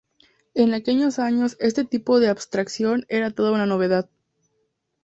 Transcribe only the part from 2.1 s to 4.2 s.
de abstracción era toda una novedad.